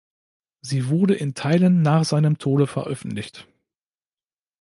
[0.61, 3.47] Sie wurde in Teilen nach seinem Tode veröffentlicht.